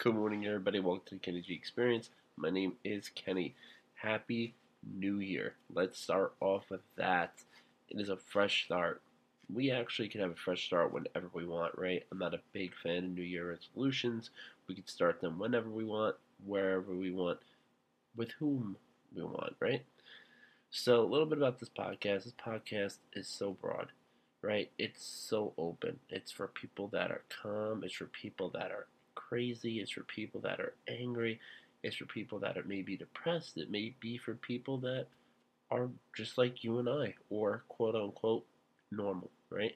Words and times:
Good 0.00 0.14
morning, 0.14 0.46
everybody. 0.46 0.78
Welcome 0.78 1.02
to 1.06 1.14
the 1.16 1.20
Kenny 1.20 1.40
G 1.40 1.54
Experience. 1.54 2.10
My 2.36 2.50
name 2.50 2.74
is 2.84 3.10
Kenny. 3.16 3.56
Happy 3.94 4.54
New 4.96 5.18
Year. 5.18 5.54
Let's 5.74 5.98
start 5.98 6.34
off 6.40 6.70
with 6.70 6.82
that. 6.94 7.32
It 7.88 8.00
is 8.00 8.08
a 8.08 8.16
fresh 8.16 8.64
start. 8.66 9.02
We 9.52 9.72
actually 9.72 10.08
can 10.08 10.20
have 10.20 10.30
a 10.30 10.36
fresh 10.36 10.66
start 10.66 10.92
whenever 10.92 11.28
we 11.32 11.46
want, 11.46 11.76
right? 11.76 12.04
I'm 12.12 12.18
not 12.18 12.32
a 12.32 12.40
big 12.52 12.74
fan 12.80 12.98
of 12.98 13.10
New 13.10 13.22
Year 13.22 13.50
resolutions. 13.50 14.30
We 14.68 14.76
can 14.76 14.86
start 14.86 15.20
them 15.20 15.36
whenever 15.36 15.68
we 15.68 15.84
want, 15.84 16.14
wherever 16.46 16.94
we 16.94 17.10
want, 17.10 17.40
with 18.16 18.30
whom 18.38 18.76
we 19.16 19.22
want, 19.22 19.54
right? 19.58 19.82
So, 20.70 21.02
a 21.02 21.10
little 21.10 21.26
bit 21.26 21.38
about 21.38 21.58
this 21.58 21.70
podcast. 21.70 22.24
This 22.24 22.34
podcast 22.34 22.98
is 23.14 23.26
so 23.26 23.52
broad, 23.52 23.88
right? 24.42 24.70
It's 24.78 25.04
so 25.04 25.54
open. 25.58 25.98
It's 26.08 26.30
for 26.30 26.46
people 26.46 26.86
that 26.88 27.10
are 27.10 27.22
calm, 27.42 27.82
it's 27.84 27.94
for 27.94 28.06
people 28.06 28.50
that 28.50 28.70
are 28.70 28.86
crazy. 29.28 29.80
It's 29.80 29.90
for 29.90 30.04
people 30.04 30.40
that 30.42 30.60
are 30.60 30.74
angry. 30.88 31.40
It's 31.82 31.96
for 31.96 32.06
people 32.06 32.38
that 32.40 32.56
are 32.56 32.64
maybe 32.64 32.96
depressed. 32.96 33.56
It 33.56 33.70
may 33.70 33.94
be 34.00 34.16
for 34.16 34.34
people 34.34 34.78
that 34.78 35.06
are 35.70 35.88
just 36.16 36.38
like 36.38 36.64
you 36.64 36.78
and 36.78 36.88
I, 36.88 37.14
or 37.30 37.64
quote 37.68 37.94
unquote 37.94 38.44
normal, 38.90 39.30
right? 39.50 39.74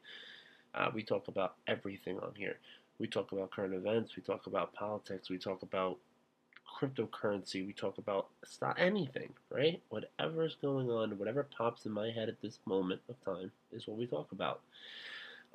Uh, 0.74 0.90
we 0.94 1.02
talk 1.02 1.28
about 1.28 1.56
everything 1.66 2.18
on 2.18 2.32
here. 2.34 2.56
We 2.98 3.06
talk 3.06 3.32
about 3.32 3.50
current 3.50 3.74
events. 3.74 4.16
We 4.16 4.22
talk 4.22 4.46
about 4.46 4.72
politics. 4.74 5.28
We 5.28 5.38
talk 5.38 5.62
about 5.62 5.98
cryptocurrency. 6.80 7.66
We 7.66 7.72
talk 7.72 7.98
about 7.98 8.28
stock, 8.44 8.76
anything, 8.78 9.32
right? 9.50 9.82
Whatever 9.90 10.44
is 10.44 10.56
going 10.62 10.90
on, 10.90 11.18
whatever 11.18 11.46
pops 11.56 11.84
in 11.84 11.92
my 11.92 12.10
head 12.10 12.28
at 12.28 12.40
this 12.40 12.58
moment 12.64 13.00
of 13.08 13.22
time 13.24 13.50
is 13.72 13.86
what 13.86 13.98
we 13.98 14.06
talk 14.06 14.32
about. 14.32 14.60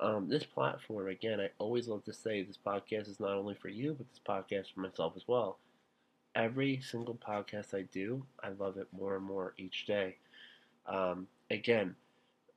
Um, 0.00 0.28
this 0.28 0.44
platform, 0.44 1.08
again, 1.08 1.40
I 1.40 1.50
always 1.58 1.88
love 1.88 2.04
to 2.04 2.12
say 2.12 2.42
this 2.42 2.58
podcast 2.64 3.08
is 3.08 3.18
not 3.18 3.32
only 3.32 3.54
for 3.54 3.68
you, 3.68 3.94
but 3.94 4.08
this 4.08 4.20
podcast 4.26 4.72
for 4.72 4.80
myself 4.80 5.14
as 5.16 5.26
well. 5.26 5.58
Every 6.34 6.80
single 6.80 7.16
podcast 7.16 7.74
I 7.74 7.82
do, 7.82 8.24
I 8.42 8.50
love 8.50 8.76
it 8.76 8.86
more 8.92 9.16
and 9.16 9.24
more 9.24 9.54
each 9.58 9.86
day. 9.86 10.16
Um, 10.86 11.26
again, 11.50 11.96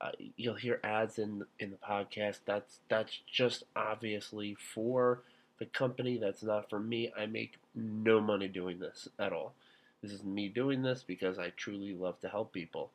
uh, 0.00 0.10
you'll 0.36 0.54
hear 0.54 0.80
ads 0.82 1.18
in 1.18 1.44
in 1.58 1.70
the 1.70 1.76
podcast. 1.76 2.40
That's 2.44 2.80
that's 2.88 3.20
just 3.30 3.64
obviously 3.74 4.54
for 4.74 5.22
the 5.58 5.66
company. 5.66 6.18
That's 6.18 6.42
not 6.42 6.68
for 6.70 6.80
me. 6.80 7.12
I 7.16 7.26
make 7.26 7.54
no 7.74 8.20
money 8.20 8.48
doing 8.48 8.78
this 8.78 9.08
at 9.18 9.32
all. 9.32 9.54
This 10.02 10.12
is 10.12 10.24
me 10.24 10.48
doing 10.48 10.82
this 10.82 11.04
because 11.06 11.38
I 11.38 11.50
truly 11.56 11.94
love 11.94 12.18
to 12.20 12.28
help 12.28 12.52
people. 12.52 12.90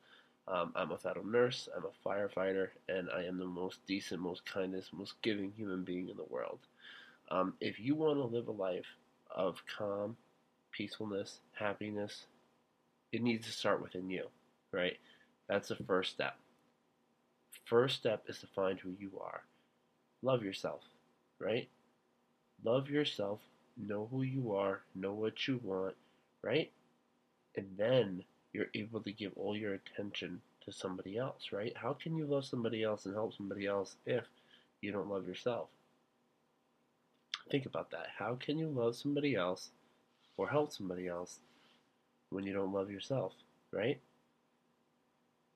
Um, 0.50 0.72
I'm 0.74 0.92
a 0.92 0.98
federal 0.98 1.26
nurse, 1.26 1.68
I'm 1.76 1.84
a 1.84 2.08
firefighter, 2.08 2.70
and 2.88 3.10
I 3.10 3.24
am 3.24 3.38
the 3.38 3.44
most 3.44 3.86
decent, 3.86 4.20
most 4.20 4.46
kindest, 4.46 4.92
most 4.94 5.20
giving 5.22 5.52
human 5.52 5.84
being 5.84 6.08
in 6.08 6.16
the 6.16 6.24
world. 6.24 6.60
Um, 7.30 7.54
if 7.60 7.78
you 7.78 7.94
want 7.94 8.16
to 8.18 8.24
live 8.24 8.48
a 8.48 8.52
life 8.52 8.86
of 9.30 9.62
calm, 9.76 10.16
peacefulness, 10.72 11.40
happiness, 11.52 12.26
it 13.12 13.22
needs 13.22 13.46
to 13.46 13.52
start 13.52 13.82
within 13.82 14.08
you, 14.10 14.26
right? 14.72 14.96
That's 15.48 15.68
the 15.68 15.76
first 15.76 16.12
step. 16.12 16.36
First 17.66 17.96
step 17.96 18.24
is 18.28 18.40
to 18.40 18.46
find 18.46 18.78
who 18.80 18.94
you 18.98 19.12
are. 19.22 19.42
Love 20.22 20.42
yourself, 20.42 20.82
right? 21.38 21.68
Love 22.64 22.88
yourself, 22.90 23.40
know 23.76 24.08
who 24.10 24.22
you 24.22 24.54
are, 24.54 24.80
know 24.94 25.12
what 25.12 25.46
you 25.46 25.60
want, 25.62 25.94
right? 26.42 26.70
And 27.56 27.66
then 27.76 28.24
you're 28.58 28.66
able 28.74 29.00
to 29.00 29.12
give 29.12 29.30
all 29.36 29.56
your 29.56 29.74
attention 29.74 30.40
to 30.64 30.72
somebody 30.72 31.16
else, 31.16 31.52
right? 31.52 31.72
How 31.76 31.92
can 31.92 32.16
you 32.16 32.26
love 32.26 32.44
somebody 32.44 32.82
else 32.82 33.06
and 33.06 33.14
help 33.14 33.32
somebody 33.36 33.66
else 33.66 33.94
if 34.04 34.24
you 34.80 34.90
don't 34.90 35.08
love 35.08 35.28
yourself? 35.28 35.68
Think 37.50 37.66
about 37.66 37.92
that. 37.92 38.08
How 38.18 38.34
can 38.34 38.58
you 38.58 38.66
love 38.66 38.96
somebody 38.96 39.36
else 39.36 39.70
or 40.36 40.48
help 40.48 40.72
somebody 40.72 41.06
else 41.06 41.38
when 42.30 42.44
you 42.44 42.52
don't 42.52 42.72
love 42.72 42.90
yourself, 42.90 43.32
right? 43.70 44.00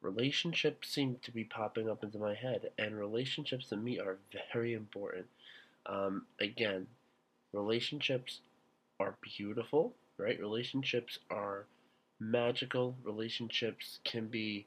Relationships 0.00 0.88
seem 0.88 1.16
to 1.22 1.32
be 1.32 1.42
popping 1.42 1.90
up 1.90 2.04
into 2.04 2.18
my 2.18 2.34
head, 2.34 2.70
and 2.78 2.96
relationships 2.96 3.68
to 3.68 3.76
me 3.76 3.98
are 3.98 4.18
very 4.52 4.74
important. 4.74 5.26
Um, 5.86 6.26
again, 6.40 6.86
relationships 7.52 8.40
are 9.00 9.16
beautiful, 9.20 9.92
right? 10.18 10.38
Relationships 10.38 11.18
are 11.30 11.66
magical 12.30 12.96
relationships 13.02 13.98
can 14.04 14.26
be 14.26 14.66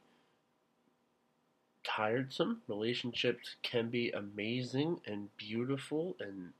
tiresome. 1.84 2.60
Relationships 2.68 3.56
can 3.62 3.88
be 3.88 4.10
amazing 4.10 5.00
and 5.06 5.28
beautiful, 5.36 6.16
and 6.20 6.52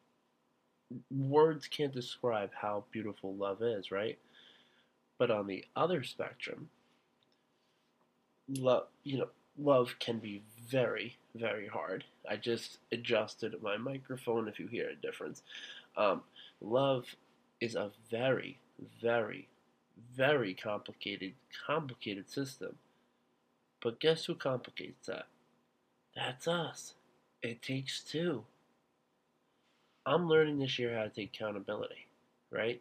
words 1.10 1.66
can't 1.66 1.92
describe 1.92 2.50
how 2.54 2.84
beautiful 2.92 3.34
love 3.34 3.62
is, 3.62 3.90
right? 3.90 4.18
But 5.18 5.30
on 5.30 5.46
the 5.46 5.64
other 5.74 6.02
spectrum, 6.02 6.68
love, 8.48 8.86
you 9.02 9.18
know, 9.18 9.28
love 9.58 9.94
can 9.98 10.18
be 10.18 10.42
very, 10.68 11.16
very 11.34 11.66
hard. 11.66 12.04
I 12.28 12.36
just 12.36 12.78
adjusted 12.92 13.54
my 13.62 13.76
microphone 13.76 14.48
if 14.48 14.58
you 14.58 14.66
hear 14.66 14.88
a 14.88 14.94
difference. 14.94 15.42
Um, 15.96 16.22
love 16.60 17.06
is 17.60 17.74
a 17.74 17.90
very, 18.10 18.58
very, 19.00 19.48
very 20.14 20.54
complicated, 20.54 21.34
complicated 21.66 22.28
system. 22.28 22.76
But 23.82 24.00
guess 24.00 24.24
who 24.24 24.34
complicates 24.34 25.06
that? 25.06 25.26
That's 26.14 26.48
us. 26.48 26.94
It 27.42 27.62
takes 27.62 28.02
two. 28.02 28.44
I'm 30.04 30.28
learning 30.28 30.58
this 30.58 30.78
year 30.78 30.96
how 30.96 31.04
to 31.04 31.10
take 31.10 31.34
accountability, 31.34 32.06
right? 32.50 32.80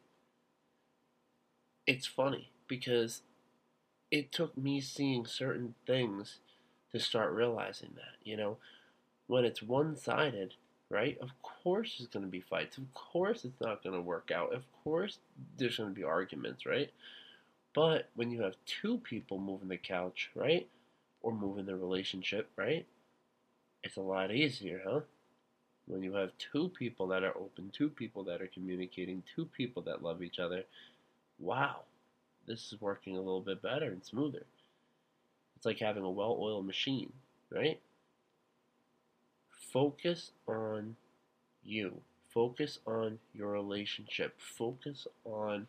It's 1.88 2.06
funny 2.06 2.50
because 2.68 3.22
it 4.12 4.32
took 4.32 4.58
me 4.58 4.80
seeing 4.80 5.26
certain 5.26 5.76
things 5.86 6.40
to 6.92 7.00
start 7.00 7.34
realizing 7.34 7.92
that, 7.96 8.24
you 8.24 8.38
know, 8.38 8.58
when 9.28 9.44
it's 9.44 9.62
one 9.62 9.96
sided, 9.96 10.54
right? 10.90 11.18
Of 11.20 11.30
course 11.42 11.96
there's 11.98 12.10
going 12.10 12.26
to 12.26 12.32
be 12.32 12.42
fights. 12.42 12.78
Of 12.78 12.94
course 12.94 13.46
it's 13.46 13.62
not 13.62 13.84
going 13.84 13.96
to 13.96 14.02
work 14.02 14.32
out. 14.34 14.54
Of 14.54 14.64
course 14.84 15.18
there's 15.58 15.78
going 15.78 15.90
to 15.90 15.96
be 15.96 16.04
arguments, 16.04 16.66
right? 16.66 16.92
But 17.74 18.10
when 18.16 18.32
you 18.32 18.42
have 18.42 18.56
two 18.66 19.00
people 19.00 19.40
moving 19.40 19.68
the 19.68 19.78
couch, 19.78 20.30
right? 20.36 20.68
Or 21.22 21.34
moving 21.34 21.66
the 21.66 21.76
relationship, 21.76 22.50
right? 22.56 22.86
It's 23.84 23.98
a 23.98 24.02
lot 24.02 24.32
easier, 24.32 24.82
huh? 24.88 25.02
When 25.88 26.02
you 26.02 26.14
have 26.14 26.32
two 26.38 26.70
people 26.70 27.08
that 27.08 27.24
are 27.24 27.38
open, 27.38 27.72
two 27.72 27.90
people 27.90 28.24
that 28.24 28.42
are 28.42 28.48
communicating, 28.48 29.22
two 29.36 29.46
people 29.46 29.84
that 29.84 30.02
love 30.02 30.24
each 30.24 30.40
other, 30.40 30.64
wow, 31.40 31.82
this 32.48 32.72
is 32.72 32.82
working 32.82 33.16
a 33.16 33.22
little 33.22 33.42
bit 33.42 33.62
better 33.62 33.86
and 33.86 34.04
smoother. 34.04 34.44
It's 35.56 35.66
like 35.66 35.80
having 35.80 36.04
a 36.04 36.10
well 36.10 36.38
oiled 36.40 36.66
machine, 36.66 37.12
right? 37.52 37.80
Focus 39.76 40.32
on 40.48 40.96
you. 41.62 42.00
Focus 42.34 42.80
on 42.88 43.20
your 43.34 43.50
relationship. 43.50 44.34
Focus 44.40 45.06
on 45.26 45.68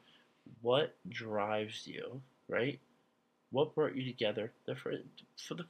what 0.62 0.94
drives 1.08 1.88
you, 1.88 2.20
right? 2.48 2.78
What 3.50 3.74
brought 3.74 3.96
you 3.96 4.04
together 4.04 4.52
the 4.64 4.76
first, 4.76 5.02
for 5.36 5.54
the 5.54 5.64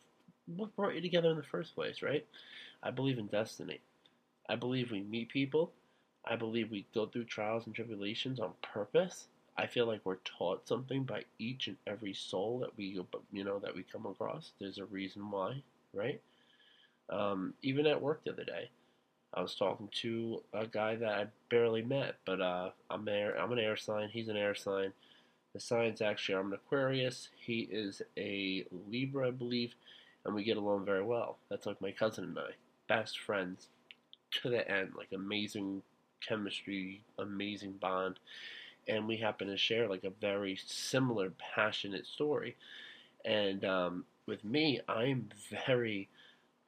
what 0.54 0.76
brought 0.76 0.94
you 0.94 1.00
together 1.00 1.30
in 1.30 1.38
the 1.38 1.42
first 1.44 1.74
place, 1.74 2.02
right? 2.02 2.26
I 2.82 2.90
believe 2.90 3.18
in 3.18 3.28
destiny. 3.28 3.80
I 4.50 4.56
believe 4.56 4.90
we 4.90 5.00
meet 5.00 5.30
people. 5.30 5.72
I 6.26 6.36
believe 6.36 6.70
we 6.70 6.84
go 6.92 7.06
through 7.06 7.24
trials 7.24 7.64
and 7.64 7.74
tribulations 7.74 8.38
on 8.38 8.52
purpose. 8.60 9.28
I 9.56 9.66
feel 9.66 9.86
like 9.86 10.02
we're 10.04 10.16
taught 10.16 10.68
something 10.68 11.04
by 11.04 11.24
each 11.38 11.68
and 11.68 11.78
every 11.86 12.12
soul 12.12 12.58
that 12.58 12.76
we 12.76 13.00
you 13.32 13.44
know 13.44 13.60
that 13.60 13.74
we 13.74 13.82
come 13.82 14.04
across. 14.04 14.50
There's 14.60 14.76
a 14.76 14.84
reason 14.84 15.30
why, 15.30 15.62
right? 15.94 16.20
Um, 17.10 17.54
even 17.62 17.86
at 17.86 18.00
work 18.00 18.24
the 18.24 18.32
other 18.32 18.44
day, 18.44 18.70
I 19.34 19.42
was 19.42 19.54
talking 19.54 19.88
to 20.02 20.42
a 20.52 20.66
guy 20.66 20.96
that 20.96 21.12
I 21.12 21.26
barely 21.50 21.82
met, 21.82 22.16
but 22.24 22.40
uh, 22.40 22.70
I'm 22.90 23.06
air, 23.08 23.38
I'm 23.38 23.52
an 23.52 23.58
air 23.58 23.76
sign. 23.76 24.08
He's 24.08 24.28
an 24.28 24.36
air 24.36 24.54
sign. 24.54 24.92
The 25.52 25.60
sign's 25.60 26.02
actually 26.02 26.36
I'm 26.36 26.48
an 26.48 26.54
Aquarius. 26.54 27.28
He 27.38 27.60
is 27.70 28.02
a 28.16 28.64
Libra, 28.90 29.28
I 29.28 29.30
believe, 29.30 29.74
and 30.24 30.34
we 30.34 30.44
get 30.44 30.56
along 30.56 30.84
very 30.84 31.02
well. 31.02 31.38
That's 31.48 31.66
like 31.66 31.80
my 31.80 31.92
cousin 31.92 32.24
and 32.24 32.38
I, 32.38 32.50
best 32.88 33.18
friends 33.18 33.68
to 34.42 34.50
the 34.50 34.68
end, 34.70 34.92
like 34.96 35.12
amazing 35.14 35.82
chemistry, 36.26 37.02
amazing 37.18 37.72
bond, 37.72 38.18
and 38.88 39.06
we 39.06 39.16
happen 39.16 39.48
to 39.48 39.56
share 39.56 39.88
like 39.88 40.04
a 40.04 40.10
very 40.20 40.58
similar, 40.66 41.32
passionate 41.54 42.06
story. 42.06 42.56
And 43.24 43.64
um, 43.64 44.04
with 44.26 44.44
me, 44.44 44.80
I'm 44.88 45.28
very 45.66 46.08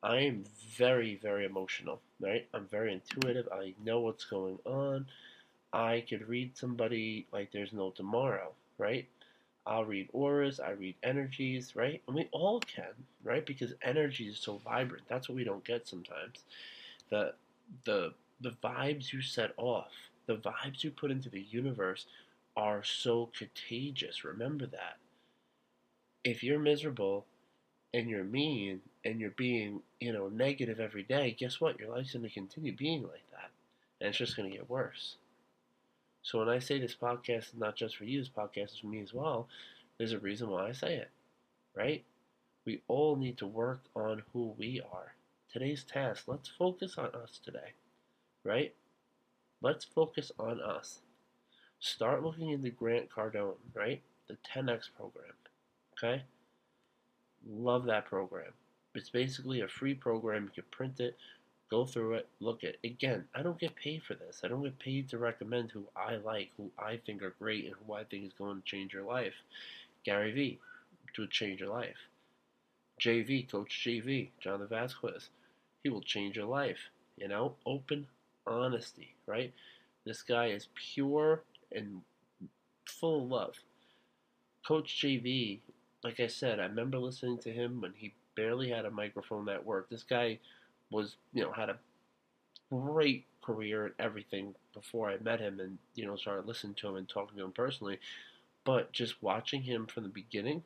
I 0.03 0.19
am 0.19 0.45
very, 0.77 1.17
very 1.17 1.45
emotional, 1.45 2.01
right? 2.21 2.47
I'm 2.55 2.67
very 2.67 2.93
intuitive. 2.93 3.49
I 3.53 3.75
know 3.85 4.01
what's 4.01 4.25
going 4.25 4.59
on. 4.65 5.07
I 5.73 6.05
could 6.09 6.29
read 6.29 6.57
somebody 6.59 7.27
like 7.33 7.53
there's 7.53 7.73
no 7.73 7.91
tomorrow, 7.91 8.53
right? 8.79 9.09
I'll 9.67 9.85
read 9.85 10.11
auras, 10.13 10.61
I 10.61 10.71
read 10.73 10.97
energies, 11.03 11.77
right? 11.77 12.03
And 12.07 12.17
we 12.17 12.29
all 12.33 12.61
can, 12.61 12.95
right? 13.25 13.45
Because 13.47 13.75
energy 13.83 14.29
is 14.29 14.39
so 14.39 14.59
vibrant. 14.65 15.05
That's 15.09 15.29
what 15.29 15.37
we 15.37 15.45
don't 15.45 15.65
get 15.65 15.89
sometimes. 15.89 16.45
The 17.11 17.35
the 17.85 18.15
the 18.41 18.53
vibes 18.65 19.13
you 19.13 19.23
set 19.23 19.53
off 19.59 19.93
The 20.27 20.37
vibes 20.37 20.85
you 20.85 20.91
put 20.93 21.11
into 21.11 21.31
the 21.31 21.43
universe 21.43 22.07
are 22.57 22.83
so 22.85 23.31
contagious. 23.39 24.25
Remember 24.25 24.67
that. 24.67 24.99
If 26.23 26.45
you're 26.45 26.61
miserable 26.61 27.27
and 27.95 28.09
you're 28.09 28.25
mean 28.25 28.81
and 29.05 29.21
you're 29.21 29.31
being, 29.31 29.81
you 30.01 30.13
know, 30.13 30.29
negative 30.29 30.81
every 30.81 31.03
day, 31.03 31.37
guess 31.39 31.61
what? 31.61 31.79
Your 31.79 31.91
life's 31.91 32.13
going 32.13 32.25
to 32.25 32.31
continue 32.31 32.77
being 32.77 33.03
like 33.03 33.25
that. 33.33 33.51
And 34.01 34.09
it's 34.09 34.19
just 34.19 34.37
going 34.37 34.51
to 34.51 34.57
get 34.57 34.69
worse. 34.71 35.17
So 36.23 36.39
when 36.39 36.49
I 36.49 36.59
say 36.59 36.79
this 36.79 36.95
podcast 37.01 37.39
is 37.39 37.55
not 37.57 37.77
just 37.77 37.97
for 37.97 38.05
you, 38.05 38.21
this 38.21 38.29
podcast 38.29 38.73
is 38.73 38.79
for 38.81 38.89
me 38.89 39.01
as 39.01 39.15
well, 39.15 39.49
there's 39.97 40.13
a 40.13 40.19
reason 40.19 40.51
why 40.51 40.69
I 40.69 40.73
say 40.73 40.97
it, 40.97 41.11
right? 41.75 42.05
We 42.67 42.83
all 42.87 43.17
need 43.17 43.39
to 43.39 43.47
work 43.47 43.81
on 43.97 44.23
who 44.33 44.55
we 44.59 44.83
are. 44.93 45.15
Today's 45.51 45.85
task, 45.85 46.25
let's 46.27 46.49
focus 46.49 46.99
on 46.99 47.07
us 47.07 47.41
today, 47.43 47.73
right? 48.45 48.75
Let's 49.63 49.85
focus 49.85 50.31
on 50.39 50.61
us. 50.61 50.99
Start 51.81 52.23
looking 52.23 52.51
into 52.51 52.71
Grant 52.71 53.09
Cardone, 53.09 53.55
right? 53.75 54.03
The 54.29 54.37
10X 54.55 54.91
program, 54.97 55.33
okay? 55.97 56.23
Love 57.47 57.85
that 57.85 58.07
program. 58.07 58.53
It's 58.95 59.11
basically 59.11 59.61
a 59.61 59.69
free 59.69 59.95
program. 59.95 60.45
You 60.45 60.63
can 60.63 60.71
print 60.71 61.01
it, 61.01 61.17
go 61.71 61.85
through 61.85 62.15
it, 62.15 62.29
look 62.41 62.65
at. 62.65 62.71
It. 62.71 62.79
Again, 62.85 63.25
I 63.35 63.43
don't 63.43 63.59
get 63.59 63.77
paid 63.77 64.03
for 64.03 64.15
this. 64.15 64.41
I 64.43 64.49
don't 64.49 64.63
get 64.63 64.79
paid 64.79 65.09
to 65.11 65.19
recommend 65.19 65.71
who 65.71 65.85
I 65.97 66.17
like, 66.17 66.51
who 66.57 66.71
I 66.79 66.99
think 67.05 67.23
are 67.23 67.35
great, 67.39 67.67
and 67.67 67.75
who 67.87 67.95
I 67.95 68.05
think 68.05 68.25
is 68.25 68.33
going 68.33 68.61
to 68.61 68.67
change 68.67 68.93
your 68.93 69.05
life. 69.05 69.35
Gary 70.05 70.33
Vee 70.33 70.59
to 71.15 71.27
change 71.27 71.61
your 71.61 71.71
life. 71.71 71.97
JV, 73.01 73.51
Coach 73.51 73.85
JV, 73.87 74.29
Jonathan 74.41 74.69
Vasquez, 74.69 75.31
he 75.83 75.89
will 75.89 76.03
change 76.03 76.37
your 76.37 76.47
life. 76.47 76.79
You 77.17 77.29
know, 77.29 77.55
open 77.67 78.07
honesty, 78.47 79.15
right? 79.27 79.53
This 80.05 80.23
guy 80.23 80.47
is 80.47 80.69
pure 80.75 81.43
and 81.73 82.01
full 82.87 83.25
of 83.25 83.31
love. 83.31 83.55
Coach 84.67 85.01
JV, 85.03 85.61
like 86.03 86.21
I 86.21 86.27
said, 86.27 86.61
I 86.61 86.65
remember 86.65 86.99
listening 86.99 87.39
to 87.39 87.53
him 87.53 87.81
when 87.81 87.93
he 87.97 88.15
barely 88.37 88.71
had 88.71 88.85
a 88.85 88.91
microphone 88.91 89.49
at 89.49 89.67
work. 89.67 89.89
This 89.91 90.05
guy 90.05 90.39
was, 90.91 91.17
you 91.33 91.43
know, 91.43 91.53
had 91.53 91.71
a 91.71 91.79
great 92.71 93.25
career 93.43 93.87
and 93.87 93.95
everything 93.99 94.55
before 94.75 95.11
I 95.11 95.17
met 95.19 95.41
him 95.41 95.59
and, 95.61 95.79
you 95.95 96.07
know, 96.07 96.17
started 96.17 96.47
listening 96.47 96.75
to 96.75 96.89
him 96.89 96.97
and 96.97 97.09
talking 97.09 97.37
to 97.39 97.45
him 97.45 97.53
personally. 97.53 97.99
But 98.65 98.93
just 98.93 99.23
watching 99.23 99.63
him 99.63 99.87
from 99.87 100.05
the 100.05 100.09
beginning 100.09 100.63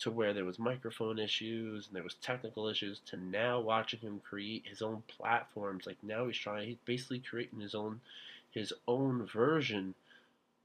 to 0.00 0.10
where 0.10 0.32
there 0.32 0.44
was 0.44 0.58
microphone 0.58 1.18
issues 1.18 1.86
and 1.86 1.96
there 1.96 2.04
was 2.04 2.14
technical 2.14 2.68
issues 2.68 3.00
to 3.06 3.16
now 3.16 3.60
watching 3.60 4.00
him 4.00 4.20
create 4.22 4.64
his 4.66 4.80
own 4.80 5.02
platforms 5.08 5.86
like 5.86 5.96
now 6.02 6.26
he's 6.26 6.36
trying 6.36 6.68
he's 6.68 6.76
basically 6.84 7.18
creating 7.18 7.60
his 7.60 7.74
own 7.74 8.00
his 8.52 8.72
own 8.86 9.26
version 9.26 9.94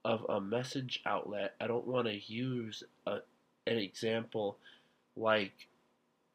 of 0.05 0.23
a 0.29 0.39
message 0.39 1.01
outlet 1.05 1.55
i 1.59 1.65
don't 1.65 1.87
want 1.87 2.07
to 2.07 2.31
use 2.31 2.83
a, 3.07 3.17
an 3.67 3.77
example 3.77 4.57
like 5.15 5.67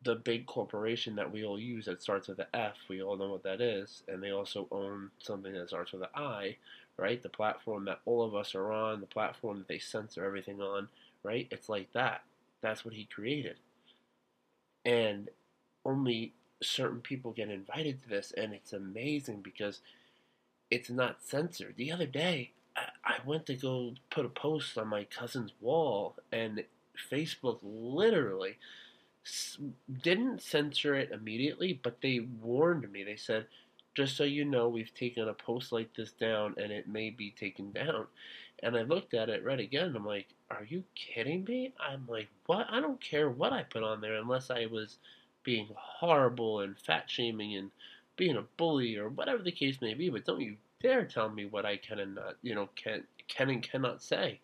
the 0.02 0.14
big 0.14 0.46
corporation 0.46 1.16
that 1.16 1.32
we 1.32 1.44
all 1.44 1.58
use 1.58 1.86
that 1.86 2.02
starts 2.02 2.28
with 2.28 2.38
an 2.38 2.46
F, 2.54 2.76
we 2.88 3.02
all 3.02 3.16
know 3.16 3.30
what 3.30 3.42
that 3.42 3.60
is, 3.60 4.02
and 4.06 4.22
they 4.22 4.30
also 4.30 4.68
own 4.70 5.10
something 5.18 5.52
that 5.52 5.68
starts 5.68 5.92
with 5.92 6.02
an 6.02 6.08
I, 6.14 6.56
right? 6.96 7.20
The 7.20 7.28
platform 7.28 7.84
that 7.86 8.00
all 8.04 8.22
of 8.22 8.34
us 8.34 8.54
are 8.54 8.72
on, 8.72 9.00
the 9.00 9.06
platform 9.06 9.58
that 9.58 9.68
they 9.68 9.78
censor 9.78 10.24
everything 10.24 10.60
on, 10.60 10.88
right? 11.24 11.48
It's 11.50 11.68
like 11.68 11.92
that. 11.94 12.22
That's 12.60 12.84
what 12.84 12.94
he 12.94 13.04
created. 13.06 13.56
And 14.84 15.30
only 15.84 16.32
certain 16.62 17.00
people 17.00 17.32
get 17.32 17.50
invited 17.50 18.02
to 18.02 18.08
this, 18.08 18.32
and 18.36 18.52
it's 18.52 18.72
amazing 18.72 19.40
because 19.42 19.80
it's 20.70 20.90
not 20.90 21.22
censored. 21.24 21.74
The 21.76 21.90
other 21.90 22.06
day, 22.06 22.52
I 22.76 23.16
went 23.26 23.46
to 23.46 23.54
go 23.54 23.94
put 24.10 24.24
a 24.24 24.28
post 24.28 24.78
on 24.78 24.86
my 24.86 25.04
cousin's 25.04 25.52
wall, 25.60 26.14
and 26.30 26.62
Facebook 27.10 27.58
literally 27.62 28.56
didn't 30.02 30.42
censor 30.42 30.94
it 30.94 31.10
immediately, 31.12 31.78
but 31.82 32.00
they 32.00 32.20
warned 32.40 32.90
me. 32.90 33.04
They 33.04 33.16
said, 33.16 33.46
just 33.94 34.16
so 34.16 34.24
you 34.24 34.44
know, 34.44 34.68
we've 34.68 34.94
taken 34.94 35.28
a 35.28 35.34
post 35.34 35.72
like 35.72 35.94
this 35.94 36.12
down 36.12 36.54
and 36.56 36.70
it 36.70 36.88
may 36.88 37.10
be 37.10 37.30
taken 37.30 37.72
down. 37.72 38.06
And 38.62 38.76
I 38.76 38.82
looked 38.82 39.14
at 39.14 39.28
it, 39.28 39.44
read 39.44 39.60
again, 39.60 39.94
I'm 39.94 40.06
like, 40.06 40.28
are 40.50 40.64
you 40.64 40.84
kidding 40.94 41.44
me? 41.44 41.74
I'm 41.78 42.06
like, 42.08 42.28
what? 42.46 42.66
I 42.70 42.80
don't 42.80 43.00
care 43.00 43.28
what 43.28 43.52
I 43.52 43.64
put 43.64 43.82
on 43.82 44.00
there 44.00 44.14
unless 44.14 44.50
I 44.50 44.66
was 44.66 44.98
being 45.44 45.68
horrible 45.74 46.60
and 46.60 46.78
fat 46.78 47.04
shaming 47.10 47.56
and 47.56 47.70
being 48.16 48.36
a 48.36 48.44
bully 48.56 48.96
or 48.96 49.08
whatever 49.08 49.42
the 49.42 49.52
case 49.52 49.80
may 49.80 49.94
be. 49.94 50.10
But 50.10 50.24
don't 50.24 50.40
you 50.40 50.56
dare 50.80 51.04
tell 51.04 51.28
me 51.28 51.46
what 51.46 51.66
I 51.66 51.76
can 51.76 51.98
and 51.98 52.14
not, 52.14 52.36
you 52.42 52.54
know, 52.54 52.68
can 52.76 53.04
can 53.28 53.50
and 53.50 53.62
cannot 53.62 54.02
say. 54.02 54.40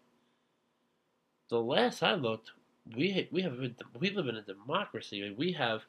The 1.50 1.60
last 1.60 2.02
I 2.02 2.14
looked, 2.14 2.50
we 2.96 3.28
we 3.30 3.42
have 3.42 3.58
we 3.98 4.10
live 4.10 4.28
in 4.28 4.36
a 4.36 4.42
democracy. 4.42 5.34
We 5.36 5.52
have 5.52 5.82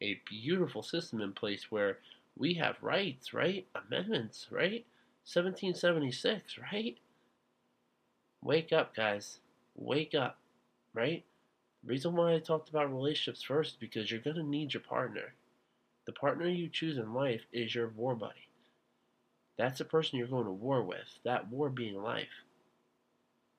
a 0.00 0.20
beautiful 0.28 0.82
system 0.82 1.20
in 1.20 1.32
place 1.32 1.70
where 1.70 1.98
we 2.36 2.54
have 2.54 2.82
rights, 2.82 3.34
right? 3.34 3.66
Amendments, 3.74 4.46
right? 4.50 4.84
1776, 5.24 6.58
right? 6.72 6.96
Wake 8.42 8.72
up, 8.72 8.94
guys. 8.94 9.38
Wake 9.76 10.14
up, 10.14 10.38
right? 10.94 11.24
The 11.82 11.88
reason 11.88 12.16
why 12.16 12.34
I 12.34 12.38
talked 12.38 12.70
about 12.70 12.92
relationships 12.92 13.42
first 13.42 13.72
is 13.72 13.76
because 13.76 14.10
you're 14.10 14.20
going 14.20 14.36
to 14.36 14.42
need 14.42 14.74
your 14.74 14.82
partner. 14.82 15.34
The 16.06 16.12
partner 16.12 16.48
you 16.48 16.68
choose 16.68 16.98
in 16.98 17.14
life 17.14 17.42
is 17.52 17.74
your 17.74 17.88
war 17.88 18.14
buddy. 18.14 18.48
That's 19.58 19.78
the 19.78 19.84
person 19.84 20.18
you're 20.18 20.26
going 20.26 20.46
to 20.46 20.50
war 20.52 20.82
with, 20.82 21.18
that 21.24 21.48
war 21.50 21.70
being 21.70 22.02
life. 22.02 22.44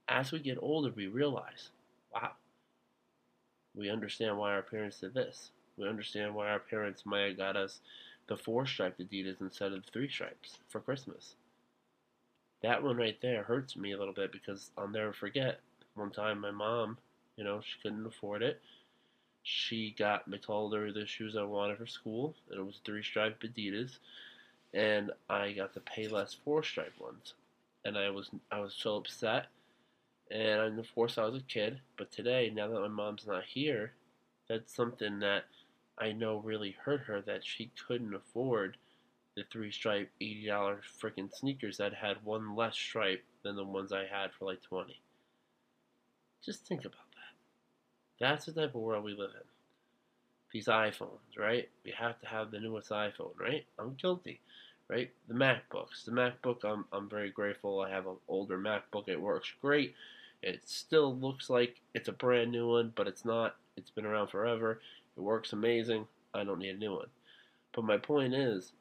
As 0.07 0.31
we 0.31 0.39
get 0.39 0.57
older, 0.61 0.91
we 0.95 1.07
realize, 1.07 1.69
wow, 2.13 2.31
we 3.75 3.89
understand 3.89 4.37
why 4.37 4.51
our 4.51 4.61
parents 4.61 4.99
did 4.99 5.13
this. 5.13 5.51
We 5.77 5.87
understand 5.87 6.35
why 6.35 6.49
our 6.49 6.59
parents 6.59 7.05
might 7.05 7.27
have 7.27 7.37
got 7.37 7.55
us 7.55 7.79
the 8.27 8.37
four 8.37 8.65
striped 8.65 8.99
Adidas 8.99 9.41
instead 9.41 9.73
of 9.73 9.85
the 9.85 9.91
three 9.91 10.09
stripes 10.09 10.57
for 10.69 10.79
Christmas. 10.79 11.35
That 12.61 12.83
one 12.83 12.97
right 12.97 13.17
there 13.21 13.43
hurts 13.43 13.75
me 13.75 13.91
a 13.91 13.97
little 13.97 14.13
bit 14.13 14.31
because 14.31 14.71
I'll 14.77 14.87
never 14.87 15.11
forget 15.11 15.59
one 15.95 16.11
time 16.11 16.39
my 16.39 16.51
mom, 16.51 16.97
you 17.35 17.43
know, 17.43 17.61
she 17.61 17.79
couldn't 17.81 18.05
afford 18.05 18.41
it. 18.41 18.61
She 19.43 19.93
got 19.97 20.27
me 20.27 20.37
told 20.37 20.73
her 20.73 20.91
the 20.91 21.05
shoes 21.05 21.35
I 21.35 21.43
wanted 21.43 21.77
for 21.77 21.85
school, 21.85 22.33
and 22.49 22.59
it 22.59 22.63
was 22.63 22.79
three 22.85 23.03
striped 23.03 23.43
Adidas, 23.43 23.97
and 24.73 25.11
I 25.29 25.51
got 25.51 25.73
the 25.73 25.81
Payless 25.81 26.35
four 26.43 26.63
striped 26.63 26.99
ones. 27.01 27.33
And 27.83 27.97
I 27.97 28.09
was 28.09 28.29
I 28.49 28.59
was 28.59 28.73
so 28.73 28.95
upset 28.95 29.47
and 30.33 30.79
of 30.79 30.93
course 30.95 31.17
I 31.17 31.25
was 31.25 31.35
a 31.35 31.45
kid. 31.45 31.79
But 31.97 32.11
today, 32.11 32.51
now 32.53 32.67
that 32.67 32.81
my 32.81 32.87
mom's 32.87 33.27
not 33.27 33.43
here, 33.45 33.93
that's 34.49 34.75
something 34.75 35.19
that 35.19 35.45
I 35.97 36.11
know 36.11 36.37
really 36.37 36.75
hurt 36.83 37.01
her 37.01 37.21
that 37.21 37.45
she 37.45 37.71
couldn't 37.87 38.15
afford 38.15 38.77
the 39.35 39.43
three 39.51 39.71
stripe 39.71 40.09
eighty 40.19 40.47
dollar 40.47 40.81
freaking 41.01 41.33
sneakers 41.33 41.77
that 41.77 41.93
had 41.93 42.17
one 42.23 42.55
less 42.55 42.75
stripe 42.75 43.23
than 43.43 43.55
the 43.55 43.63
ones 43.63 43.91
I 43.93 44.05
had 44.05 44.31
for 44.37 44.45
like 44.45 44.61
twenty. 44.63 44.99
Just 46.43 46.65
think 46.65 46.81
about 46.81 47.11
that. 47.13 48.25
That's 48.25 48.45
the 48.45 48.51
type 48.51 48.75
of 48.75 48.81
world 48.81 49.05
we 49.05 49.11
live 49.13 49.31
in. 49.33 49.47
These 50.51 50.67
iPhones, 50.67 51.37
right? 51.37 51.69
We 51.85 51.93
have 51.97 52.19
to 52.21 52.27
have 52.27 52.51
the 52.51 52.59
newest 52.59 52.89
iPhone, 52.89 53.37
right? 53.39 53.65
I'm 53.79 53.95
guilty, 53.95 54.39
right? 54.87 55.09
The 55.27 55.33
MacBooks. 55.33 56.05
The 56.05 56.11
MacBook, 56.11 56.63
I'm, 56.63 56.85
I'm 56.91 57.09
very 57.09 57.31
grateful. 57.31 57.81
I 57.81 57.89
have 57.89 58.07
an 58.07 58.17
older 58.27 58.59
MacBook. 58.59 59.07
It 59.07 59.19
works 59.19 59.51
great. 59.61 59.95
It 60.43 60.67
still 60.67 61.15
looks 61.15 61.49
like 61.49 61.79
it's 61.93 62.09
a 62.09 62.11
brand 62.11 62.51
new 62.51 62.67
one, 62.67 62.91
but 62.95 63.07
it's 63.07 63.23
not. 63.23 63.55
It's 63.77 63.89
been 63.89 64.05
around 64.05 64.27
forever. 64.27 64.81
It 65.15 65.21
works 65.21 65.53
amazing. 65.53 66.05
I 66.33 66.43
don't 66.43 66.59
need 66.59 66.75
a 66.75 66.77
new 66.77 66.95
one. 66.95 67.07
But 67.71 67.85
my 67.85 67.97
point 67.97 68.33
is, 68.33 68.73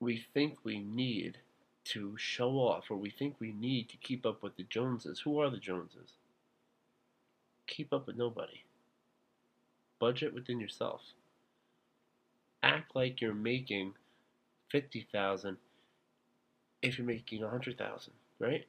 we 0.00 0.24
think 0.34 0.58
we 0.64 0.80
need 0.80 1.38
to 1.84 2.16
show 2.18 2.50
off, 2.54 2.90
or 2.90 2.96
we 2.96 3.10
think 3.10 3.36
we 3.38 3.52
need 3.52 3.88
to 3.90 3.96
keep 3.96 4.26
up 4.26 4.42
with 4.42 4.56
the 4.56 4.64
Joneses. 4.64 5.20
Who 5.20 5.38
are 5.38 5.50
the 5.50 5.56
Joneses? 5.56 6.14
Keep 7.68 7.92
up 7.92 8.08
with 8.08 8.16
nobody. 8.16 8.64
Budget 10.00 10.34
within 10.34 10.58
yourself. 10.58 11.00
Act 12.64 12.96
like 12.96 13.20
you're 13.20 13.34
making 13.34 13.94
fifty 14.68 15.06
thousand 15.12 15.58
if 16.82 16.98
you're 16.98 17.06
making 17.06 17.44
a 17.44 17.48
hundred 17.48 17.78
thousand, 17.78 18.14
right? 18.40 18.66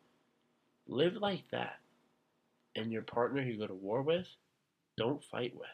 Live 0.88 1.16
like 1.16 1.44
that 1.52 1.80
and 2.78 2.92
your 2.92 3.02
partner 3.02 3.42
you 3.42 3.58
go 3.58 3.68
to 3.68 3.74
war 3.74 4.02
with, 4.02 4.28
don't 4.98 5.24
fight 5.24 5.54
with. 5.56 5.68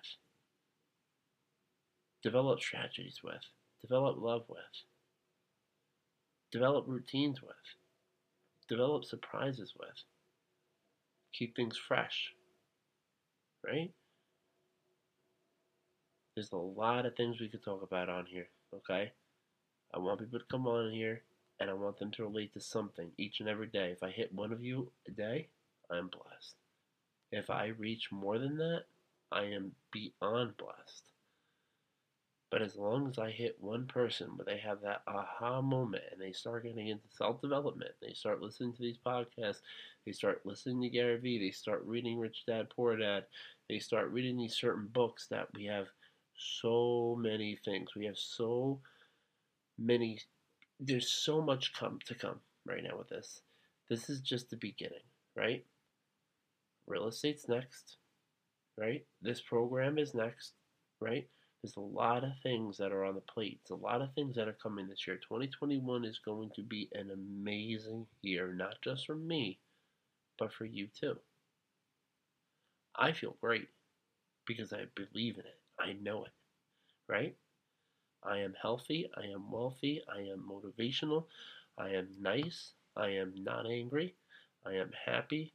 Develop 2.24 2.62
strategies 2.62 3.19
with. 3.24 3.43
Develop 3.81 4.15
love 4.17 4.45
with. 4.48 4.60
Develop 6.51 6.86
routines 6.88 7.41
with. 7.41 7.51
Develop 8.69 9.03
surprises 9.03 9.74
with. 9.77 10.03
Keep 11.33 11.55
things 11.55 11.77
fresh. 11.77 12.31
Right? 13.65 13.91
There's 16.36 16.51
a 16.53 16.57
lot 16.57 17.05
of 17.05 17.15
things 17.15 17.39
we 17.39 17.50
could 17.50 17.63
talk 17.63 17.83
about 17.83 18.10
on 18.10 18.25
here, 18.25 18.48
okay? 18.74 19.12
I 19.93 20.00
want 20.00 20.19
people 20.19 20.39
to 20.39 20.45
come 20.50 20.65
on 20.65 20.91
here, 20.91 21.22
and 21.60 21.69
I 21.69 21.74
want 21.74 22.00
them 22.00 22.12
to 22.12 22.24
relate 22.24 22.53
to 22.53 22.60
something 22.60 23.12
each 23.17 23.39
and 23.39 23.50
every 23.50 23.67
day. 23.67 23.91
If 23.91 24.01
I 24.01 24.10
hit 24.10 24.33
one 24.33 24.51
of 24.51 24.63
you 24.63 24.91
a 25.07 25.12
day, 25.12 25.50
I'm 25.91 26.07
blessed. 26.07 26.62
If 27.34 27.50
I 27.50 27.70
reach 27.80 28.12
more 28.12 28.38
than 28.38 28.58
that, 28.58 28.84
I 29.32 29.46
am 29.46 29.72
beyond 29.92 30.56
blessed. 30.56 31.10
But 32.52 32.62
as 32.62 32.75
long 32.75 33.08
as 33.10 33.18
I 33.18 33.32
hit 33.32 33.58
one 33.60 33.88
person 33.88 34.38
where 34.38 34.46
they 34.46 34.60
have 34.60 34.82
that 34.82 35.02
aha 35.08 35.60
moment 35.60 36.04
and 36.12 36.22
they 36.22 36.32
start 36.32 36.66
getting 36.66 36.90
into 36.90 37.08
self 37.10 37.42
development, 37.42 37.90
they 38.00 38.13
start 38.13 38.44
listening 38.44 38.74
to 38.74 38.82
these 38.84 39.00
podcasts, 39.04 39.62
they 40.06 40.12
start 40.12 40.46
listening 40.46 40.80
to 40.84 40.90
Gary 40.90 41.18
Vee, 41.18 41.40
they 41.40 41.50
start 41.50 41.84
reading 41.88 42.20
Rich 42.20 42.44
Dad 42.46 42.70
Poor 42.70 42.96
Dad, 42.96 43.25
they 43.68 43.80
start 43.80 44.12
reading 44.12 44.38
these 44.38 44.56
certain 44.56 44.86
books 44.94 45.25
that 45.32 45.48
we 45.56 45.66
have 45.66 45.88
so 46.38 47.18
many 47.20 47.58
things. 47.66 47.96
We 47.96 48.06
have 48.06 48.20
so 48.20 48.80
many, 49.80 50.20
there's 50.80 51.12
so 51.12 51.42
much 51.42 51.74
come 51.74 51.98
to 52.06 52.13
come 52.13 52.42
right 52.68 52.84
now 52.84 53.00
with 53.00 53.10
this. 53.10 53.42
This 53.90 54.08
is 54.08 54.22
just 54.22 54.52
the 54.52 54.58
beginning, 54.58 55.02
right? 55.36 55.66
Real 56.88 57.08
estate's 57.08 57.48
next, 57.48 57.98
right? 58.78 59.06
This 59.22 59.42
program 59.42 59.98
is 59.98 60.13
next, 60.13 60.54
right? 61.00 61.28
There's 61.62 61.78
a 61.78 61.82
lot 61.82 62.25
of 62.25 62.32
things 62.44 62.78
that 62.78 62.92
are 62.92 63.06
on 63.06 63.16
the 63.16 63.22
plate. 63.22 63.60
It's 63.62 63.72
a 63.72 63.75
lot 63.75 64.02
of 64.02 64.13
things 64.13 64.36
that 64.36 64.50
are 64.50 64.58
coming 64.62 64.88
this 64.88 65.08
year. 65.08 65.16
2021 65.16 66.04
is 66.04 66.20
going 66.25 66.52
to 66.56 66.62
be 66.62 66.90
an 66.94 67.12
amazing 67.12 68.06
year, 68.22 68.54
not 68.54 68.75
just 68.84 69.06
for 69.06 69.16
me, 69.16 69.60
but 70.38 70.52
for 70.52 70.66
you 70.66 70.88
too. 71.00 71.16
I 72.96 73.13
feel 73.13 73.38
great 73.40 73.70
because 74.46 74.74
I 74.74 74.84
believe 74.96 75.36
in 75.36 75.46
it. 75.46 75.60
I 75.80 75.94
know 76.02 76.25
it, 76.25 76.32
right? 77.08 77.36
I 78.24 78.40
am 78.40 78.54
healthy. 78.62 79.10
I 79.18 79.28
am 79.34 79.50
wealthy. 79.50 80.02
I 80.13 80.20
am 80.20 80.48
motivational. 80.50 81.25
I 81.78 81.90
am 81.90 82.08
nice. 82.20 82.74
I 82.96 83.10
am 83.10 83.34
not 83.38 83.66
angry. 83.66 84.16
I 84.66 84.74
am 84.74 84.92
happy. 85.06 85.54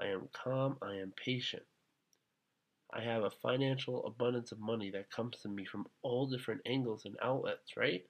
I 0.00 0.06
am 0.06 0.28
calm. 0.32 0.76
I 0.82 0.94
am 0.94 1.12
patient. 1.22 1.64
I 2.92 3.02
have 3.02 3.24
a 3.24 3.30
financial 3.30 4.06
abundance 4.06 4.52
of 4.52 4.60
money 4.60 4.90
that 4.92 5.10
comes 5.10 5.38
to 5.42 5.48
me 5.48 5.66
from 5.66 5.86
all 6.02 6.26
different 6.26 6.62
angles 6.64 7.04
and 7.04 7.16
outlets, 7.22 7.76
right? 7.76 8.02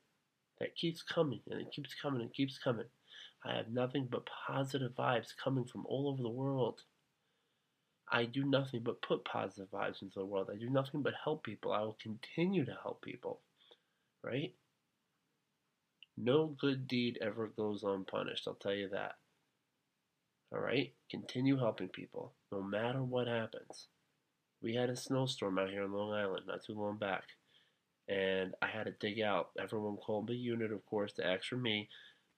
That 0.60 0.76
keeps 0.76 1.02
coming 1.02 1.40
and 1.50 1.60
it 1.60 1.72
keeps 1.72 1.94
coming 1.94 2.22
and 2.22 2.32
keeps 2.32 2.58
coming. 2.58 2.86
I 3.44 3.56
have 3.56 3.70
nothing 3.70 4.08
but 4.10 4.28
positive 4.46 4.92
vibes 4.92 5.36
coming 5.42 5.64
from 5.64 5.86
all 5.86 6.08
over 6.08 6.22
the 6.22 6.28
world. 6.28 6.82
I 8.10 8.24
do 8.24 8.44
nothing 8.44 8.82
but 8.82 9.02
put 9.02 9.24
positive 9.24 9.70
vibes 9.70 10.02
into 10.02 10.18
the 10.18 10.24
world. 10.24 10.50
I 10.52 10.56
do 10.56 10.70
nothing 10.70 11.02
but 11.02 11.14
help 11.22 11.44
people. 11.44 11.72
I 11.72 11.80
will 11.80 11.98
continue 12.00 12.64
to 12.64 12.78
help 12.82 13.02
people, 13.02 13.40
right? 14.22 14.54
No 16.16 16.56
good 16.60 16.88
deed 16.88 17.18
ever 17.20 17.48
goes 17.48 17.84
unpunished, 17.84 18.48
I'll 18.48 18.54
tell 18.54 18.74
you 18.74 18.88
that. 18.90 19.16
All 20.52 20.60
right? 20.60 20.92
Continue 21.10 21.58
helping 21.58 21.88
people, 21.88 22.32
no 22.50 22.62
matter 22.62 23.02
what 23.02 23.26
happens 23.26 23.88
we 24.60 24.74
had 24.74 24.90
a 24.90 24.96
snowstorm 24.96 25.58
out 25.58 25.70
here 25.70 25.84
in 25.84 25.92
Long 25.92 26.12
Island 26.12 26.44
not 26.46 26.64
too 26.64 26.74
long 26.74 26.96
back, 26.96 27.24
and 28.08 28.54
I 28.60 28.66
had 28.66 28.84
to 28.84 28.92
dig 28.92 29.20
out. 29.20 29.50
Everyone 29.60 29.96
called 29.96 30.28
the 30.28 30.34
unit, 30.34 30.72
of 30.72 30.84
course, 30.86 31.12
to 31.14 31.26
ask 31.26 31.44
for 31.44 31.56
me 31.56 31.88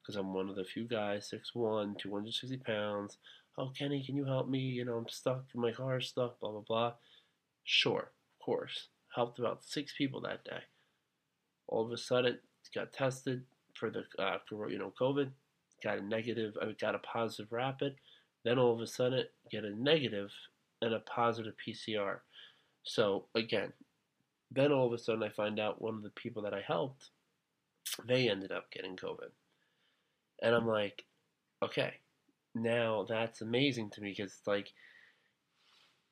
because 0.01 0.15
I'm 0.15 0.33
one 0.33 0.49
of 0.49 0.55
the 0.55 0.63
few 0.63 0.83
guys, 0.83 1.31
6'1", 1.33 1.97
260 1.97 2.57
pounds. 2.57 3.17
Oh, 3.57 3.71
Kenny, 3.77 4.03
can 4.03 4.15
you 4.15 4.25
help 4.25 4.47
me? 4.47 4.59
You 4.59 4.85
know, 4.85 4.97
I'm 4.97 5.09
stuck. 5.09 5.45
My 5.55 5.71
car's 5.71 6.07
stuck. 6.07 6.39
Blah 6.39 6.51
blah 6.51 6.61
blah. 6.67 6.93
Sure, 7.63 8.11
of 8.11 8.45
course. 8.45 8.87
Helped 9.15 9.39
about 9.39 9.63
six 9.63 9.93
people 9.97 10.21
that 10.21 10.43
day. 10.45 10.61
All 11.67 11.85
of 11.85 11.91
a 11.91 11.97
sudden, 11.97 12.39
got 12.73 12.93
tested 12.93 13.43
for 13.73 13.89
the 13.89 14.03
uh, 14.17 14.37
you 14.69 14.79
know 14.79 14.93
COVID. 14.99 15.31
Got 15.83 15.99
a 15.99 16.01
negative. 16.01 16.57
I 16.61 16.73
got 16.79 16.95
a 16.95 16.99
positive 16.99 17.51
rapid. 17.51 17.95
Then 18.43 18.59
all 18.59 18.73
of 18.73 18.81
a 18.81 18.87
sudden, 18.87 19.19
it 19.19 19.31
get 19.49 19.65
a 19.65 19.75
negative 19.75 20.31
and 20.81 20.93
a 20.93 20.99
positive 20.99 21.53
PCR. 21.65 22.19
So 22.83 23.25
again, 23.35 23.73
then 24.51 24.71
all 24.71 24.87
of 24.87 24.93
a 24.93 24.97
sudden 24.97 25.23
I 25.23 25.29
find 25.29 25.59
out 25.59 25.81
one 25.81 25.95
of 25.95 26.03
the 26.03 26.09
people 26.09 26.43
that 26.43 26.53
I 26.53 26.61
helped, 26.61 27.09
they 28.05 28.29
ended 28.29 28.51
up 28.51 28.71
getting 28.71 28.95
COVID. 28.95 29.29
And 30.41 30.55
I'm 30.55 30.67
like, 30.67 31.05
okay, 31.63 31.93
now 32.55 33.05
that's 33.07 33.41
amazing 33.41 33.91
to 33.91 34.01
me 34.01 34.13
because 34.15 34.33
it's 34.33 34.47
like, 34.47 34.71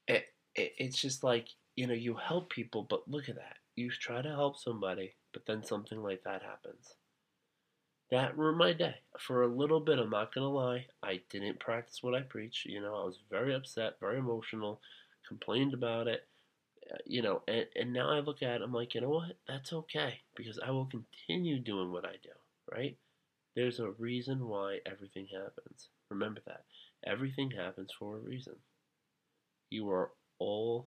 it, 0.07 0.25
it, 0.55 0.73
it's 0.77 1.01
just 1.01 1.23
like, 1.23 1.49
you 1.75 1.87
know, 1.87 1.93
you 1.93 2.15
help 2.15 2.49
people, 2.49 2.85
but 2.89 3.09
look 3.09 3.29
at 3.29 3.35
that. 3.35 3.57
You 3.75 3.89
try 3.89 4.21
to 4.21 4.29
help 4.29 4.57
somebody, 4.57 5.15
but 5.33 5.45
then 5.45 5.63
something 5.63 6.01
like 6.01 6.23
that 6.23 6.43
happens. 6.43 6.93
That 8.11 8.37
ruined 8.37 8.57
my 8.59 8.73
day. 8.73 9.01
For 9.17 9.41
a 9.43 9.47
little 9.47 9.79
bit, 9.79 9.97
I'm 9.99 10.09
not 10.11 10.31
to 10.33 10.47
lie, 10.47 10.87
I 11.01 11.21
didn't 11.29 11.59
practice 11.59 12.03
what 12.03 12.13
I 12.15 12.21
preach. 12.21 12.65
You 12.65 12.81
know, 12.81 12.95
I 12.95 13.03
was 13.05 13.19
very 13.29 13.53
upset, 13.55 13.99
very 13.99 14.17
emotional, 14.19 14.81
complained 15.27 15.73
about 15.73 16.07
it. 16.07 16.27
Uh, 16.91 16.97
you 17.05 17.21
know, 17.21 17.43
and, 17.47 17.67
and 17.75 17.93
now 17.93 18.09
I 18.11 18.19
look 18.19 18.43
at 18.43 18.61
it, 18.61 18.63
I'm 18.63 18.73
like, 18.73 18.95
you 18.95 19.01
know 19.01 19.09
what? 19.09 19.37
That's 19.47 19.73
okay 19.73 20.21
because 20.35 20.59
I 20.59 20.71
will 20.71 20.87
continue 20.87 21.59
doing 21.59 21.91
what 21.91 22.05
I 22.05 22.17
do, 22.23 22.31
right? 22.71 22.97
There's 23.55 23.79
a 23.79 23.91
reason 23.91 24.47
why 24.47 24.81
everything 24.85 25.27
happens. 25.27 25.89
Remember 26.09 26.41
that. 26.47 26.65
Everything 27.05 27.51
happens 27.51 27.91
for 27.97 28.17
a 28.17 28.21
reason. 28.21 28.55
You 29.71 29.89
are 29.89 30.11
all 30.37 30.88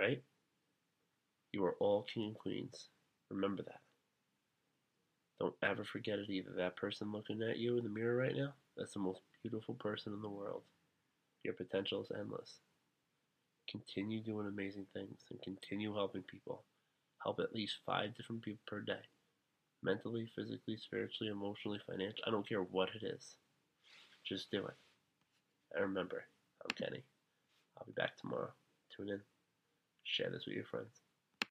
Right? 0.00 0.22
You 1.52 1.64
are 1.64 1.76
all 1.80 2.06
king 2.12 2.28
and 2.28 2.34
queens. 2.34 2.88
Remember 3.30 3.62
that. 3.62 3.80
Don't 5.38 5.54
ever 5.62 5.84
forget 5.84 6.18
it 6.18 6.30
either. 6.30 6.50
That 6.56 6.76
person 6.76 7.12
looking 7.12 7.42
at 7.42 7.58
you 7.58 7.78
in 7.78 7.84
the 7.84 7.90
mirror 7.90 8.16
right 8.16 8.36
now, 8.36 8.52
that's 8.76 8.92
the 8.94 9.00
most 9.00 9.20
beautiful 9.42 9.74
person 9.74 10.12
in 10.12 10.22
the 10.22 10.28
world. 10.28 10.62
Your 11.44 11.54
potential 11.54 12.02
is 12.02 12.12
endless. 12.18 12.58
Continue 13.70 14.22
doing 14.22 14.46
amazing 14.46 14.86
things 14.92 15.20
and 15.30 15.40
continue 15.42 15.94
helping 15.94 16.22
people. 16.22 16.64
Help 17.22 17.40
at 17.40 17.54
least 17.54 17.78
five 17.86 18.14
different 18.16 18.42
people 18.42 18.60
per 18.66 18.80
day. 18.80 19.00
Mentally, 19.82 20.30
physically, 20.36 20.76
spiritually, 20.76 21.30
emotionally, 21.30 21.80
financially. 21.86 22.22
I 22.26 22.30
don't 22.30 22.48
care 22.48 22.62
what 22.62 22.90
it 23.00 23.06
is. 23.06 23.36
Just 24.26 24.50
do 24.50 24.66
it. 24.66 24.74
And 25.74 25.84
remember, 25.84 26.24
I'm 26.62 26.76
Kenny. 26.76 27.02
I'll 27.78 27.86
be 27.86 27.92
back 27.92 28.18
tomorrow. 28.18 28.50
Tune 28.94 29.08
in. 29.08 29.20
Share 30.10 30.30
this 30.30 30.44
with 30.46 30.56
your 30.56 30.64
friends. 30.64 31.09